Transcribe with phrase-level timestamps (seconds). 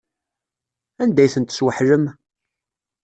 [1.03, 2.05] Anda ay tent-tesweḥlem?